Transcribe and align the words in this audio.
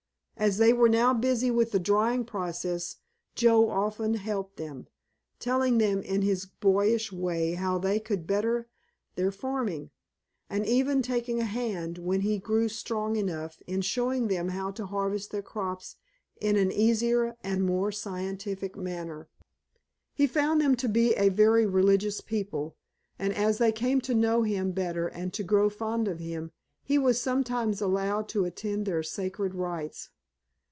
As 0.37 0.57
they 0.57 0.73
were 0.73 0.89
now 0.89 1.13
busy 1.13 1.51
with 1.51 1.71
the 1.71 1.79
drying 1.79 2.25
process 2.25 2.95
Joe 3.35 3.69
often 3.69 4.15
helped 4.15 4.57
them, 4.57 4.87
telling 5.37 5.77
them 5.77 6.01
in 6.01 6.23
his 6.23 6.47
boyish 6.47 7.11
way 7.11 7.51
how 7.53 7.77
they 7.77 7.99
could 7.99 8.25
better 8.25 8.67
their 9.13 9.29
farming, 9.31 9.91
and 10.49 10.65
even 10.65 11.03
taking 11.03 11.39
a 11.39 11.43
hand, 11.45 11.99
when 11.99 12.21
he 12.21 12.39
grew 12.39 12.69
strong 12.69 13.17
enough, 13.17 13.61
in 13.67 13.81
showing 13.81 14.29
them 14.29 14.47
how 14.49 14.71
to 14.71 14.87
harvest 14.87 15.29
their 15.29 15.43
crops 15.43 15.97
in 16.37 16.55
an 16.55 16.71
easier 16.71 17.37
and 17.43 17.63
more 17.63 17.91
scientific 17.91 18.75
manner. 18.75 19.29
He 20.11 20.25
found 20.25 20.59
them 20.59 20.73
to 20.77 20.89
be 20.89 21.13
a 21.13 21.29
very 21.29 21.67
religious 21.67 22.19
people, 22.19 22.75
and 23.19 23.31
as 23.31 23.59
they 23.59 23.71
came 23.71 24.01
to 24.01 24.15
know 24.15 24.41
him 24.41 24.71
better 24.71 25.05
and 25.07 25.31
to 25.33 25.43
grow 25.43 25.69
fond 25.69 26.07
of 26.07 26.17
him, 26.17 26.51
he 26.83 26.97
was 26.97 27.21
sometimes 27.21 27.79
allowed 27.79 28.27
to 28.29 28.45
attend 28.45 28.87
their 28.87 29.03
sacred 29.03 29.53
rites. 29.53 30.09